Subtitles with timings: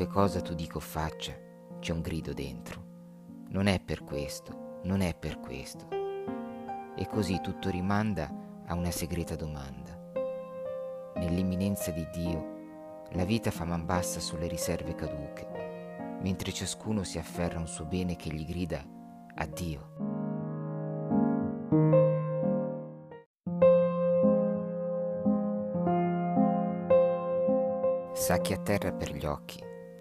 [0.00, 1.36] qualunque cosa tu dica o faccia,
[1.78, 2.84] c'è un grido dentro.
[3.48, 5.88] Non è per questo, non è per questo.
[6.96, 8.32] E così tutto rimanda
[8.66, 9.98] a una segreta domanda.
[11.16, 12.58] Nell'imminenza di Dio,
[13.10, 18.16] la vita fa man bassa sulle riserve caduche, mentre ciascuno si afferra un suo bene
[18.16, 18.82] che gli grida
[19.34, 19.98] addio.
[28.14, 29.68] Sacchi a terra per gli occhi